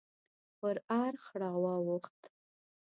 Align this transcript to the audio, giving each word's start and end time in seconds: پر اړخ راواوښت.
پر 0.59 0.75
اړخ 1.03 1.23
راواوښت. 1.41 2.19